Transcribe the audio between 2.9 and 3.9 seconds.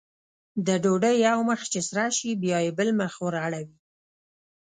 مخ ور اړوي.